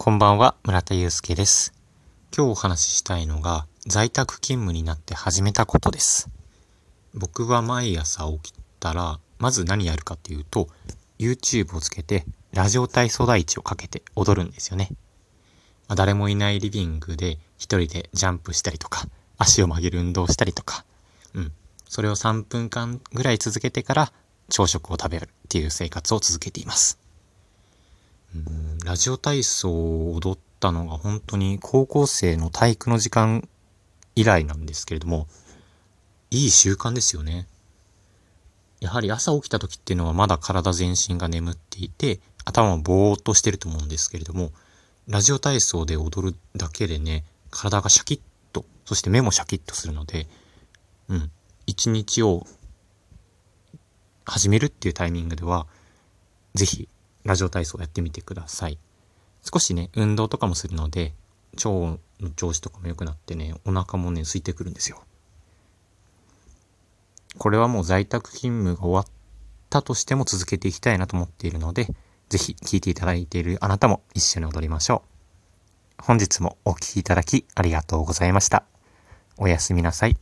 [0.00, 1.74] こんばんは、村田祐介です。
[2.34, 6.30] 今日お話ししたいのが、在宅勤務になって始めたことです。
[7.14, 10.68] 僕は毎朝起きたら、まず何やるかっていうと、
[11.18, 14.90] YouTube をつけて、ラジオ体操第一をかけて踊るんですよね。
[15.88, 20.84] まあ誰もいないリビングで一人でジャンプしたりとか、足を曲げる運動したりとか、
[21.34, 21.52] うん。
[21.88, 24.12] それを3分間ぐらい続けてから
[24.48, 27.00] 朝食を食べるっていう生活を続けています。
[28.84, 33.48] ラジオ体操を踊ったのが本当に高校生の体育の時間
[34.14, 35.26] 以来なんですけれども、
[36.30, 37.46] いい習慣ですよね。
[38.80, 44.52] やはり朝起きた時っていうのはまだ体全身が眠っていて、頭もぼーっとしてると思うんですけれども、
[45.08, 48.20] ラジオ体操で踊るだけでね、体がシャキッ
[48.52, 50.28] と、そして目もシャキッとするので、
[51.08, 51.30] うん、
[51.66, 52.46] 一日を
[54.24, 55.66] 始めるっていうタイミングでは、
[56.54, 56.88] ぜひ、
[57.24, 58.78] ラジオ体操やってみてください。
[59.42, 61.14] 少しね、運動とかもするので、
[61.54, 61.98] 腸の
[62.36, 65.02] 調子とかも良くなってね、お腹もね、空いてくるんですよ。
[67.36, 69.06] これはもう在宅勤務が終わっ
[69.70, 71.88] たとしても続けていきたいなと思っているので、
[72.28, 75.02] ぜひ聞いていただいているあなたも一緒に踊りましょ
[76.00, 76.02] う。
[76.02, 78.64] 本日もお聴きいただきありがとうございました。
[79.36, 80.16] おやすみなさい。